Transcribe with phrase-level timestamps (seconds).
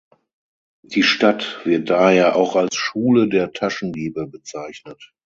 [0.81, 5.13] Die Stadt wird daher auch als „Schule der Taschendiebe“ bezeichnet.